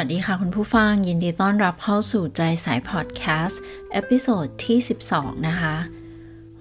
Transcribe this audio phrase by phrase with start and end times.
[0.02, 3.60] ัสดีค่ะคุณผู้ฟัง ยินดีต้อนรับเข้าสู่ใจสายพอดแคสต์
[3.92, 4.78] episode ที่
[5.10, 5.74] 12 นะคะ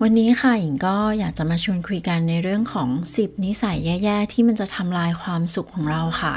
[0.01, 6.35] วันนี้ค่ะหญิงก็อยากจะมาชวนคุยกันในเรื่องของ 10 นิสัยแย่ ๆ ที่มันจะทำลายความสุขของเราค่ะ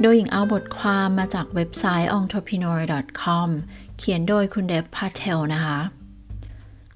[0.00, 3.48] โดยหญิงเอาบทความมาจากเว็บไซต์ entrepreneur.com
[3.98, 5.78] เขียนโดยคุณเดฟพาเทลนะคะ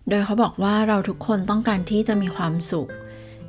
[0.08, 2.90] โดยเขาบอกว่าเราทุกคนต้องการที่จะมีความสุข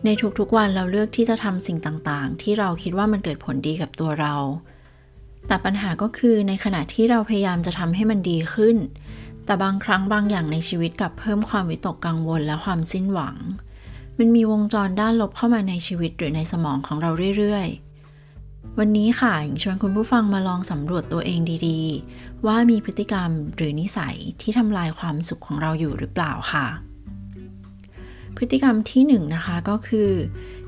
[0.05, 4.35] ในทุกๆวันเราเลือกที่จะทำสิ่งต่างๆ ที่เราคิดว่ามันเกิดผลดีกับตัวเรา
[5.47, 8.77] แต่ปัญหาก็คือในขณะที่เราพยายามจะทำให้มันดีขึ้น
[9.45, 13.35] แต่บางครั้งบางอย่างในชีวิตกับเพิ่มความวิตกกังวลและความสิ้นหวัง
[14.17, 26.67] มันมีวงจรด้านลบเข้ามาในชีวิตหรือในสมองของเราเรื่อยๆ วันนี้ค่ะหญิงชวนคุณผู้ฟังมาลองสำรวจตัวเองดีๆ ว่ามีพฤติกรรมหรือนิสัยที่ทำลายความสุขของเราอยู่หรือเปล่าค่ะ
[28.37, 30.11] พฤติกรรมที่1นนะคะก็คือ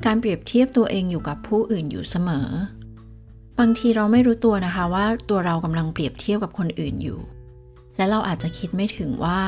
[0.05, 2.47] การเปรียบเทียบตัวเองอยู่กับผู้อื่นอยู่เสมอ
[3.59, 7.19] บางทีเราไม่รู้ตัวนะคะว่าตัวเรากำลังเปรียบเทียบกับคนอื่นอยู่
[7.97, 9.39] และเราอาจจะคิดไม่ถึงว่า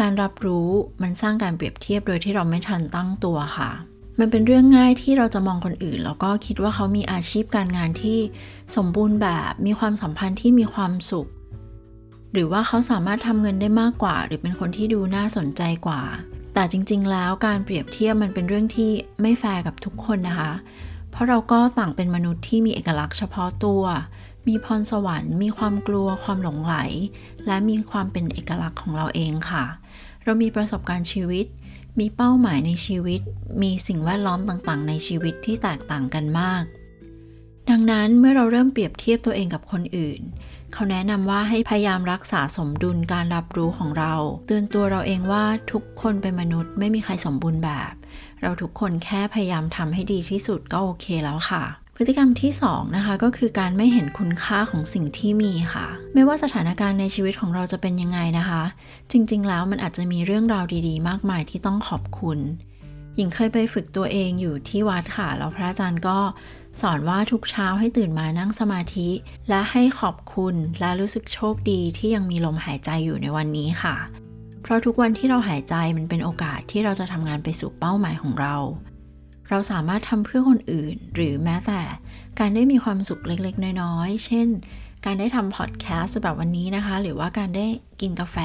[0.00, 0.68] การรับรู้
[1.02, 3.70] มันสร้างการเปรียบเทียบโดยที่เราไม่ทันตั้งตัวค่ะ
[4.18, 8.18] มันเป็นเรื่องง่ายที่เราจะมองคนอื่น แล้วก็คิดว่าเขามีอาชีพการงานที่
[8.76, 11.28] สมบูรณ์แบบ มีความสัมพันธ์ที่มีความสุข
[12.32, 16.02] หรือว่าเขาสามารถทำเงินได้มากกว่า หรือเป็นคนที่ดูน่าสนใจกว่า
[16.54, 20.52] แต่จริง ๆ แล้วการเปรียบเทียบมันเป็นเรื่องที่ไม่แฟร์กับทุกคนนะคะ
[21.12, 23.82] เพราะเราก็ต่างเป็นมนุษย์ที่มีเอกลักษณ์เฉพาะตัว
[24.48, 26.74] มีพรสวรรค์ มีความกลัว ความหลงไหล
[27.46, 29.64] และมีความเป็นเอกลักษณ์ของเราเองค่ะ
[30.24, 31.46] เรามีประสบการณ์ชีวิต
[31.98, 33.20] มีเป้าหมายในชีวิต
[33.62, 36.64] มีสิ่งแวดล้อมต่างๆ ในชีวิตที่แตกต่างกันมาก
[37.70, 40.20] ดังนั้นเมื่อเราเริ่มเปรียบเทียบตัวเองกับคนอื่น
[40.72, 44.14] เขาแนะนำว่าให้พยายามรักษาสมดุลการรับรู้ของเรา
[44.46, 47.92] เตือนตัวเราเองว่าทุกคนเป็นมนุษย์ไม่มีใครสมบูรณ์แบบ
[48.42, 51.62] เราทุกคนแค่พยายามทำให้ดีที่สุดก็โอเคแล้วค่ะ
[51.96, 58.62] พฤติกรรมที่2นะคะก็คือการไม่เห็นคุณค่าของสิ่งที่มีค่ะ ไม่ว่าสถานการณ์ในชีวิตของเราจะเป็นยังไงนะคะ
[59.12, 62.38] จริง ๆ แล้วมันอาจจะมีเรื่องราวดี ๆ มากมายที่ต้องขอบคุณ
[63.16, 66.18] หญิงเคยไปฝึกตัวเองอยู่ที่วัดค่ะแล้วพระอาจารย์ก็
[66.80, 69.08] สอนว่าทุกเช้าให้ตื่นมานั่งสมาธิ
[69.48, 74.21] และให้ขอบคุณและรู้สึกโชคดีที่ยังมีลมหายใจอยู่ในวันนี้ค่ะ
[74.62, 78.56] เพราะทุกวันที่เราหายใจมันเป็นโอกาสที่เราจะทำงานไปสู่เป้าหมายของเรา
[79.48, 81.80] เราสามารถทำเพื่อคนอื่น หรือแม้แต่
[82.38, 84.48] การได้มีความสุขเล็กๆ น้อยๆ เช่น
[85.04, 87.66] การได้ทำพอดแคสต์แบบวันนี้นะคะ หรือว่าการได้
[88.00, 88.36] กินกาแฟ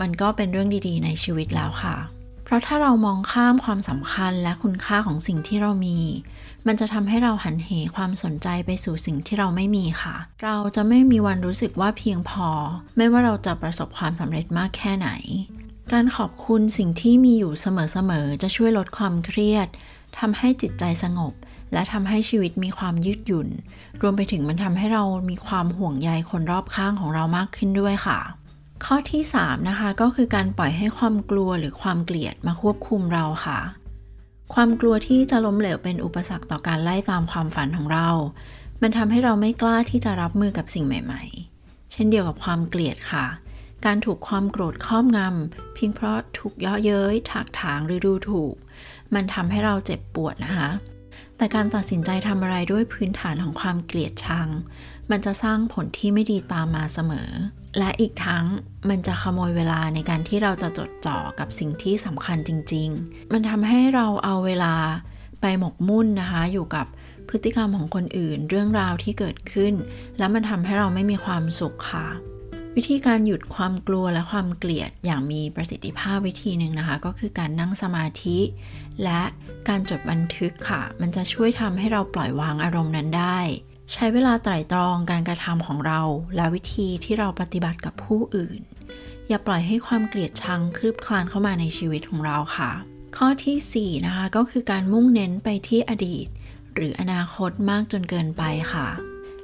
[0.00, 1.96] มันก็เป็นเรื่องดีๆ ในชีวิตแล้วค่ะ
[2.46, 5.98] เพราะถ้าเรามองข้ามความสำคัญและคุณค่าของสิ่งที่เรามี
[6.66, 12.48] มันจะทำให้เราหันเหความสนใจไปสู่สิ่งที่เราไม่มีค่ะ เราจะไม่มีวันรู้สึกว่าเพียงพอ
[12.96, 15.08] ไม่ว่าเราจะประสบความสำเร็จมากแค่ไหน
[15.92, 19.68] การขอบคุณสิ่งที่มีอยู่เสมอๆจะช่วยลดความเครียด
[20.18, 21.32] ทำให้จิตใจสงบ
[21.72, 23.48] และทำให้ชีวิตมีความยืดหยุ่น
[24.02, 28.18] รวมไปถึงมันทำให้เรามีความห่วงใยคนรอบข้างของเรามากขึ้นด้วยค่ะ
[28.84, 33.58] ข้อที่ 3 นะคะ ก็คือการปล่อยให้ความกลัวหรือความเกลียดมาควบคุมเราค่ะ
[34.54, 38.08] ความกลัวที่จะล้มเหลวเป็นอุปสรรคต่อการไล่ตามความฝันของเรา
[38.82, 43.26] มันทำให้เราไม่กล้าที่จะรับมือกับสิ่งใหม่ๆ เช่นเดียวกับความเกลียดค่ะ
[43.84, 48.54] การถูกความโกรธครอบงำเพียงเพราะถูกเยาะเย้ย ถากถางหรือดูถูก
[49.14, 50.68] มันทำให้เราเจ็บปวดนะคะ
[51.36, 54.48] แต่การตัดสินใจทำอะไรด้วยพื้นฐานของความเกลียดชัง
[55.10, 57.30] มันจะสร้างผลที่ไม่ดีตามมาเสมอ
[57.78, 58.44] และอีกทั้ง
[58.88, 64.74] มันจะขโมยเวลาในการที่เราจะจดจ่อกับสิ่งที่สำคัญจริง ๆ มันทำให้เราเอาเวลา
[65.40, 66.86] ไปหมกมุ่นนะคะ อยู่กับ
[67.28, 69.74] พฤติกรรมของคนอื่น เรื่องราวที่เกิดขึ้น
[70.18, 72.08] แล้วมันทำให้เราไม่มีความสุขค่ะ
[72.76, 78.38] วิธีการหยุดความกลัวและความเกลียดอย่างมีประสิทธิภาพวิธีหนึ่งนะคะ ก็คือการนั่งสมาธิ
[79.04, 79.22] และ
[79.68, 83.38] การจดบันทึกค่ะ มันจะช่วยทำให้เราปล่อยวางอารมณ์นั้นได้
[83.92, 86.00] ใช้เวลาไตร่ตรองการกระทำของเรา
[86.36, 88.60] และวิธีที่เราปฏิบัติกับผู้อื่น
[89.28, 92.70] อย่าปล่อยให้ความเกลียดชังคลืบคลานเข้ามาในชีวิตของเราค่ะ
[93.16, 96.26] ข้อที่ 4 นะคะก็คือการมุ่งเน้นไปที่อดีต
[96.74, 98.42] หรืออนาคตมากจนเกินไป
[98.72, 98.86] ค่ะ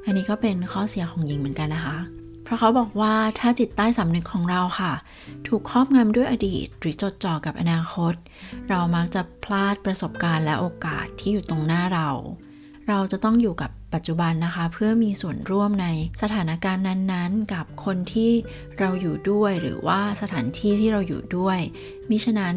[0.04, 1.98] อันนี้ก็เป็นข้อเสียของหญิงเหมือนกันนะคะ
[2.44, 4.92] เพราะเขาบอกว่าถ้าจิตใต้สำนึกของเราค่ะ
[5.46, 8.14] ถูกครอบงำด้วยอดีต หรือจดจ่อกับอนาคต
[8.68, 12.10] เรามักจะพลาดประสบการณ์และโอกาสที่อยู่ตรงหน้าเรา
[12.88, 15.86] เราจะต้องอยู่กับปัจจุบันนะคะ เพื่อมีส่วนร่วมใน
[16.22, 18.32] สถานการณ์นั้นๆ กับคนที่
[18.78, 21.58] เราอยู่ด้วยหรือว่าสถานที่ที่เราอยู่ด้วย
[22.10, 22.56] มิฉะนั้น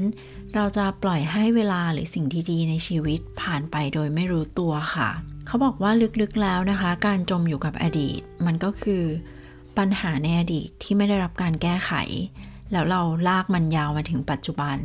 [0.56, 5.10] เราจะปล่อยให้เวลาหรือสิ่งดีๆในชีวิตผ่านไปโดยไม่รู้ตัวค่ะ
[5.48, 5.92] เขาบอกว่า
[6.22, 9.04] ลึกๆแล้วนะคะ การจมอยู่กับอดีต มันก็คือ
[9.77, 11.92] ปัญหาในอดีตที่ไม่ได้รับการแก้ไข
[12.72, 14.77] แล้วเราลากมันยาวมาถึงปัจจุบัน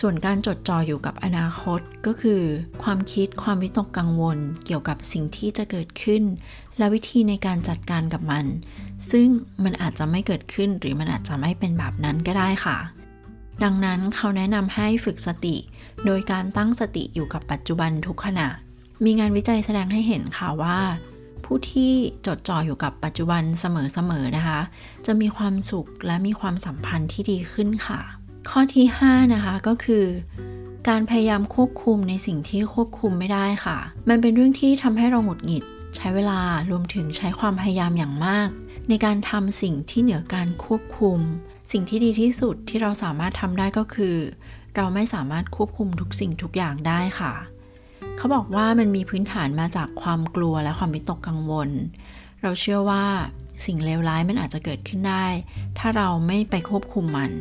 [0.00, 2.42] ส่วนการจดจ่ออยู่กับอนาคตก็คือ
[2.82, 6.22] ความคิดความวิตกกังวลเกี่ยวกับสิ่งที่จะเกิดขึ้น
[6.78, 8.46] และวิธีในการจัดการกับมัน
[9.10, 9.28] ซึ่ง
[9.64, 12.78] มันอาจจะไม่เกิดขึ้นหรือมันอาจจะไม่เป็นแบบนั้นก็ได้ค่ะ
[13.62, 15.56] ดังนั้นเขาแนะนำให้ฝึกสติ
[16.06, 18.48] โดยการตั้งสติอยู่กับปัจจุบันทุกขณะ
[19.04, 20.78] มีงานวิจัยแสดงให้เห็นค่ะว่า
[21.46, 21.92] ผู้ที่
[22.26, 24.60] จดจ่ออยู่กับปัจจุบันเสมอๆนะคะ
[25.06, 28.00] จะมีความสุขและมีความสัมพันธ์ที่ดีขึ้นค่ะ
[28.50, 30.04] ข้อที่ 5 นะคะก็คือ
[30.88, 33.78] การพยายามควบคุมในสิ่งที่ควบคุมไม่ได้ค่ะ
[34.08, 35.64] มันเป็นเรื่องที่ทำให้เราหงุดหงิด
[35.96, 36.40] ใช้เวลา
[36.70, 38.48] รวมถึงใช้ความพยายามอย่างมาก
[38.88, 41.18] ในการทำสิ่งที่เหนือการควบคุม
[41.72, 44.16] สิ่งที่ดีที่สุดที่เราสามารถทำได้ก็คือ
[44.76, 47.32] เราไม่สามารถควบคุมทุกสิ่งทุกอย่างได้ค่ะ
[48.16, 51.70] เขาบอกว่ามันมีพื้นฐานมาจากความกลัวและความวิตกกังวล
[52.42, 53.04] เราเชื่อว่า
[53.66, 55.26] สิ่งเลวร้ายมันอาจจะเกิดขึ้นได้
[55.78, 57.32] ถ้าเราไม่ไปควบคุมมัน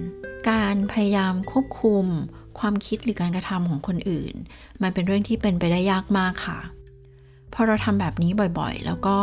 [0.49, 2.05] การพยายามควบคุม
[2.59, 4.33] ความคิดหรือการกระทำของคนอื่น
[4.81, 6.59] มันเป็นเรื่องที่เป็นไปได้ยากมากค่ะ
[7.53, 9.17] พอเราทำแบบนี้บ่อยๆ แล้วก็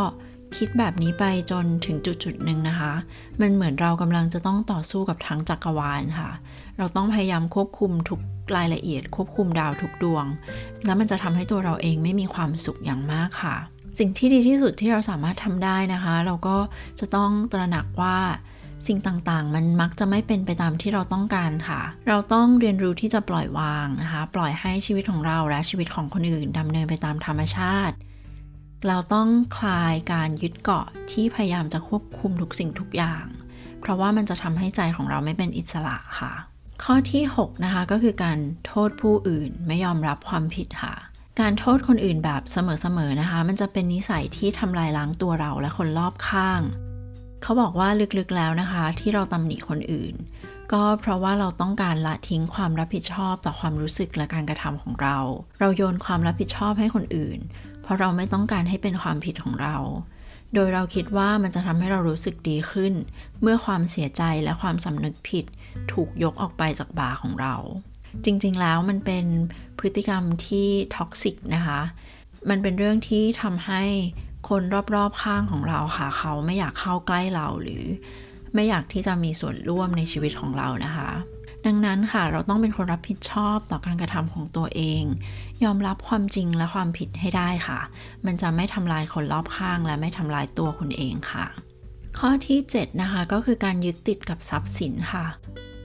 [0.57, 2.93] คิดแบบนี้ไปจนถึงจุดจุดหนึ่งนะคะ
[3.41, 6.29] มันเหมือนเรากำลังจะต้องต่อสู้กับทั้งจักรวาลค่ะ
[6.77, 8.19] เราต้องพยายามควบคุมทุก
[8.55, 10.25] รายละเอียด ควบคุมดาวทุกดวง
[10.85, 13.55] แล้วมันจะทำให้ตัวเราเองไม่มีความสุขอย่างมากค่ะ
[13.99, 16.57] สิ่งที่ดีที่สุดที่เราสามารถทำได้นะคะ เราก็
[16.99, 18.17] จะต้องตระหนักว่า
[18.87, 27.95] สิ่งต่างๆ มันมักจะไม่เป็นไปตามที่เราต้องการค่ะ เราต้องเรียนรู้ที่จะปล่อยวางนะคะ ปล่อยให้ชีวิตของเราและชีวิตของคนอื่นดำเนินไปตามธรรมชาติ
[28.87, 33.25] เราต้องคลายการยึดเกาะที่พยายามจะควบคุมทุกสิ่งทุกอย่าง
[33.81, 36.33] เพราะว่ามันจะทำให้ใจของเราไม่เป็นอิสระค่ะ
[36.83, 38.37] ข้อที่ 6 นะคะก็คือการ
[38.67, 40.95] โทษผู้อื่นไม่ยอมรับความผิดค่ะ
[41.39, 46.61] การโทษคนอื่นแบบเสมอๆนะคะ มันจะเป็นนิสัยที่ทำลายล้างตัวเราและคนรอบข้าง
[47.41, 50.13] เขาบอกว่าลึกๆแล้วนะคะ ที่เราตำหนิคนอื่น
[50.73, 55.17] ก็เพราะว่าเราต้องการละทิ้งความรับผิดชอบต่อความรู้สึกและการกระทำของเรา
[55.59, 57.39] เราโยนความรับผิดชอบให้คนอื่น
[57.83, 59.75] เพราะเราไม่ต้องการให้เป็นความผิดของเรา
[60.53, 62.93] โดยเราคิดว่ามันจะทำให้เรารู้สึกดีขึ้น
[63.41, 65.45] เมื่อความเสียใจและความสำนึกผิด
[65.91, 67.55] ถูกยกออกไปจากบ่าของเรา
[68.25, 69.25] จริงๆแล้วมันเป็น
[69.79, 71.81] พฤติกรรมที่ toxic นะคะ
[72.49, 73.83] มันเป็นเรื่องที่ทำให้
[74.49, 74.61] คน
[74.95, 77.83] รอบๆข้างของเราค่ะ เขาไม่อยากเข้าใกล้เราหรือ
[78.55, 81.09] ไม่อยากที่จะมีส่วนร่วมในชีวิตของเรานะคะ
[81.65, 85.03] ดังนั้นค่ะเราต้องเป็นคนรับผิดชอบต่อการกระทำของตัวเอง
[85.63, 87.79] ยอมรับความจริงและความผิดให้ได้ค่ะ
[88.25, 91.45] มันจะไม่ทำลายคนรอบข้าง และไม่ทำลายตัวคุณเองค่ะ
[92.19, 95.25] ข้อที่ 7 นะคะ ก็คือการยึดติดกับทรัพย์สินค่ะ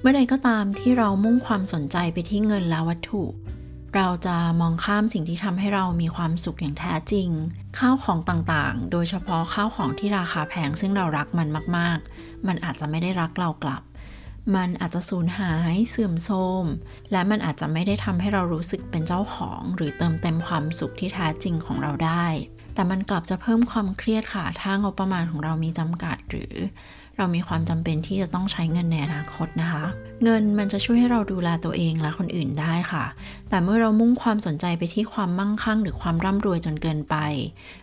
[0.00, 3.22] เมื่อใดก็ตามที่เรามุ่งความสนใจไปที่เงินและวัตถุ
[3.96, 7.28] เราจะมองข้ามสิ่งที่ทำให้เรามีความสุขอย่างแท้จริง
[7.78, 13.82] ข้าวของต่างๆ โดยเฉพาะข้าวของที่ราคาแพงซึ่งเรารักมันมาก ๆ มันอาจจะไม่ได้รักเรากลับ
[14.56, 16.64] มันอาจจะสูญหายเสื่อมโทรม
[17.12, 22.26] และมันอาจจะไม่ได้ทำให้เรารู้สึกเป็นเจ้าของ หรือเติมเต็มความสุขที่แท้จริงของเราได้
[22.74, 26.54] แต่มันกลับจะเพิ่มความเครียดค่ะถ้างบประมาณของเรามีจำกัดหรือ
[27.18, 29.84] เรามีความจำเป็นที่จะต้องใช้เงินในอนาคตนะคะ
[30.24, 33.04] เงินมันจะช่วยให้เราดูแลตัวเองและคนอื่นได้ค่ะ
[33.48, 37.16] แต่เมื่อเรามุ่งความสนใจไปที่ความมั่งคั่ง หรือความร่ำรวยจนเกินไป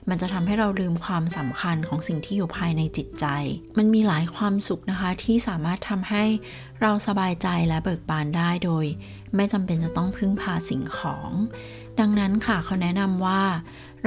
[0.09, 3.25] มันจะทำให้เราลืมความสำคัญของสิ่งที่อยู่ภายในจิตใจ
[3.77, 6.23] มันมีหลายความสุขนะคะที่สามารถทำให้
[6.81, 8.85] เราสบายใจและเบิกบานได้โดย
[9.35, 11.29] ไม่จำเป็นจะต้องพึ่งพาสิ่งของ
[11.99, 13.41] ดังนั้นค่ะเขาแนะนำว่า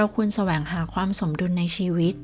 [0.01, 2.15] เราควรแสวงหาความสมดุลในชีวิต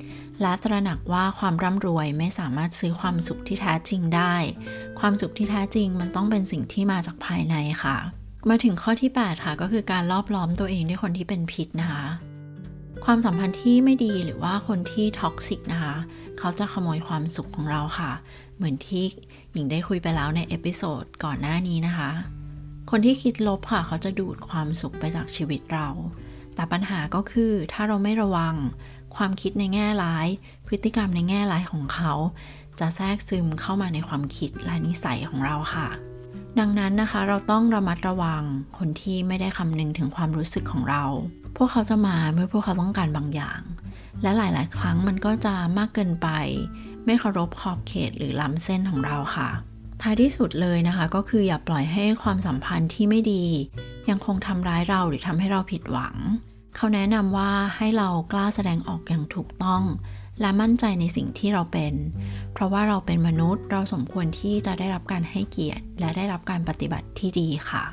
[0.42, 4.34] และตระหนักว่าความร่ำรวยไม่สามารถซื้อความสุขที่แท้จริงได้
[5.00, 7.96] ความสุขที่แท้จริงมันต้องเป็นสิ่งที่มาจากภายในค่ะ
[8.48, 12.04] มาถึงข้อที่ 8 ค่ะ ก็คือการรายล้อมตัวเองด้วยคนที่เป็นพิษนะคะ
[13.04, 15.94] ความสัมพันธ์ที่ไม่ดีหรือว่าคนที่ toxic นะคะ
[16.38, 18.12] เขาจะขโมยความสุขของเราค่ะ
[18.56, 19.04] เหมือนที่
[19.52, 22.10] หญิงได้คุยไปแล้วใน episode ก่อนหน้านี้นะคะ
[22.90, 25.88] คนที่คิดลบค่ะ เขาจะดูดความสุขไปจากชีวิตเรา
[26.54, 28.54] แต่ปัญหาก็คือถ้าเราไม่ระวัง
[29.16, 30.26] ความคิดในแง่ร้าย
[30.66, 32.12] พฤติกรรมในแง่ร้ายของเขา
[32.80, 35.88] จะแทรกซึมเข้ามาในความคิดและนิสัยของเราค่ะ
[36.58, 38.42] ดังนั้นนะคะเราต้องระมัดระวัง
[38.78, 41.04] คนที่ไม่ได้คำนึงถึงความรู้สึกของเรา
[41.56, 43.60] พวกเขาจะมาเมื่อพวกเขาต้องการบางอย่าง
[44.22, 46.28] และหลาย ๆ ครั้งมันก็จะมากเกินไป
[47.06, 49.50] ไม่เคารพขอบเขตหรือล้ำเส้นของเราค่ะ
[50.02, 53.44] ท้ายที่สุดเลยนะคะก็คืออย่าปล่อยให้ความสัมพันธ์ที่ไม่ดี
[54.10, 56.16] ยังคงทำร้ายเราหรือทำให้เราผิดหวัง
[56.76, 59.82] เขาแนะนำว่าให้เรากล้าแสดงออกอย่างถูกต้อง
[60.40, 61.94] และมั่นใจในสิ่งที่เราเป็น
[62.52, 67.84] เพราะว่าเราเป็นมนุษย์เราสมควรที่จะได้รับการให้เกียรติ และได้รับการปฏิบัติที่ดีค่ะ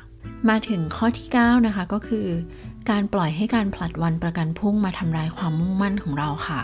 [0.48, 2.26] มาถึงข้อที่ 9 นะคะก็คือ
[2.90, 6.60] การปล่อยให้การผลัดวันประกันพรุ่งมาทำลายความมุ่งมั่นของเราค่ะ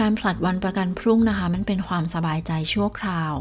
[0.00, 3.32] การผลัดวันประกันพรุ่งนะคะ มันเป็นความสบายใจชั่วคราว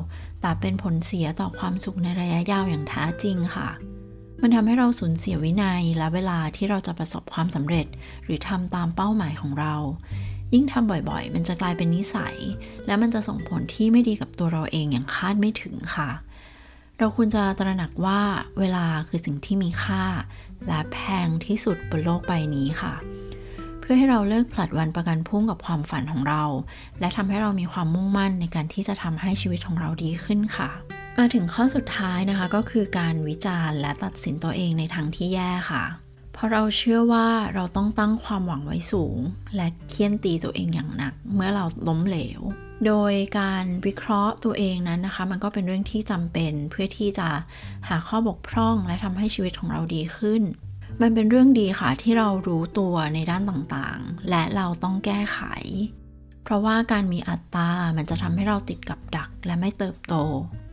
[0.41, 3.69] แต่เป็นผลเสียต่อความสุขในระยะยาวอย่างแท้จริงค่ะ
[4.41, 7.88] มันทำให้เราสูญเสียวินัยและเวลาที่เราจะประสบความสำเร็จ
[8.24, 9.75] หรือทำตามเป้าหมายของเรา
[10.53, 12.36] ยิ่งทำบ่อยๆ มันจะกลายเป็นนิสัย
[12.88, 16.10] และมันจะส่งผลที่ไม่ดีกับตัวเราเองอย่างคาดไม่ถึงค่ะ
[16.98, 18.21] เราควรจะตระหนักว่า
[18.60, 20.03] เวลาคือสิ่งที่มีค่า
[20.67, 22.93] และแพงที่สุดบนโลกใบนี้ค่ะ
[23.30, 26.43] เพื่อให้เราเลิกผลัดวันประกันพรุ่งกับความฝันของเรา
[27.00, 30.69] และทำให้เรามีความมุ่งมั่นในการที่จะทำให้ชีวิตของเราดีขึ้นค่ะ
[31.17, 35.83] มาถึงข้อสุดท้ายนะคะก็คือการวิจารณ์และตัดสินตัวเองในทางที่แย่ค่ะ
[36.33, 39.17] เพราะเราเชื่อว่าเราต้องตั้งความหวังไว้สูง
[39.55, 42.41] และเคี่ยนตีตัวเองอย่างหนัก เมื่อเราล้มเหลว
[42.86, 47.29] โดยการวิเคราะห์ตัวเองนั้นนะคะ มันก็เป็นเรื่องที่จำเป็นเพื่อที่จะ
[47.89, 50.43] หาข้อบกพร่องและทำให้ชีวิตของเราดีขึ้น
[51.01, 55.39] มันเป็นเรื่องดีค่ะที่เรารู้ตัวในด้านต่างๆ และเราต้องแก้ไข
[56.43, 60.15] เพราะว่าการมีอัตตา มันจะทำให้เราติดกับดักและไม่เติบโต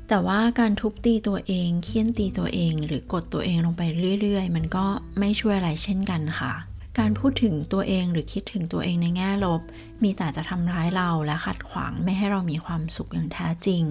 [0.09, 3.83] แต่ว่าการทุบตีตัวเองเคี่ยนตีตัวเอง หรือกดตัวเองลงไป
[4.21, 4.87] เรื่อย ๆ มันก็
[5.19, 6.53] ไม่ช่วยอะไรเช่นกันค่ะ
[6.99, 9.63] การพูดถึงตัวเองหรือคิดถึงตัวเองในแง่ลบ
[10.03, 13.85] มีแต่จะทำร้ายเราและขัดขวางไม่ให้เรามีความสุขอย่างแท้จริง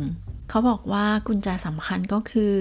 [0.50, 2.56] เขาบอกว่ากุญแจสำคัญก็คือ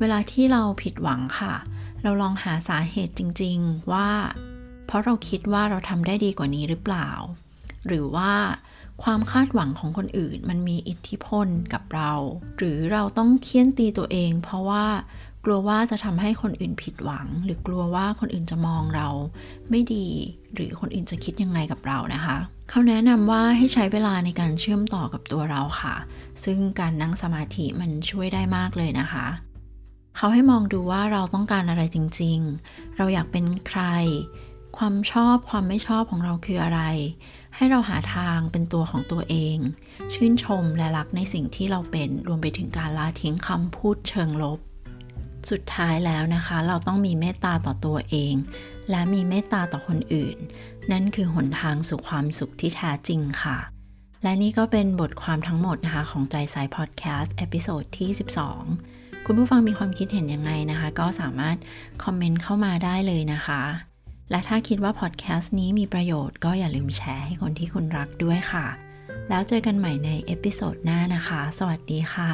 [0.00, 4.08] เวลาที่เราผิดหวังค่ะเเราลองหาสาเหตุจริง ๆ ว่า
[4.86, 7.10] เพราะเราคิดว่าเราทำได้ดีกว่านี้หรือเปล่า
[7.86, 8.32] หรือว่า
[9.02, 12.12] ความคาดหวังของคนอื่นมันมีอิทธิพลกับเรา
[12.58, 14.84] หรือเราต้องเคี่ยนตีตัวเอง เพราะว่า
[15.44, 19.08] กลัวว่าจะทำให้คนอื่นผิดหวัง หรือกลัวว่าคนอื่นจะมองเรา
[19.70, 20.08] ไม่ดี
[20.54, 22.36] หรือคนอื่นจะคิดยังไงกับเรานะคะ
[22.70, 25.94] เขาแนะนำว่าให้ใช้เวลาในการเชื่อมต่อกับตัวเราค่ะ
[26.44, 29.26] ซึ่งการนั่งสมาธิมันช่วยได้มากเลยนะคะ
[30.16, 33.82] เขาให้มองดูว่าเราต้องการอะไรจริง ๆ เราอยากเป็นใคร
[34.78, 36.80] ความชอบความไม่ชอบของเราคืออะไร
[37.56, 39.56] ให้เราหาทางเป็นตัวของตัวเอง
[40.14, 44.58] ชื่นชมและรักในสิ่งที่เราเป็น รวมไปถึงการละทิ้งคำพูดเชิงลบ
[45.50, 48.34] สุดท้ายแล้วนะคะ เราต้องมีเมตตาต่อตัวเอง
[48.90, 50.36] และมีเมตตาต่อคนอื่น
[50.92, 53.58] นั่นคือหนทางสู่ความสุขที่แท้จริงค่ะ
[54.22, 61.56] และนี่ก็เป็นบทความทั้งหมดนะคะ ของใจสายพอดแคสต์ episode ที่ 12 คุณผู้ฟังมีความคิดเห็นยังไงนะคะ ก็สามารถ
[62.04, 63.62] คอมเมนต์เข้ามาได้เลยนะคะ
[64.30, 68.66] และถ้าคิดว่าพอดแคสต์นี้มีประโยชน์ก็อย่าลืมแชร์ให้คนที่คุณรักด้วยค่ะ
[69.28, 72.32] แล้วเจอกันใหม่ใน episode หน้านะคะ สวัสดีค่ะ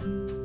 [0.00, 0.37] thank you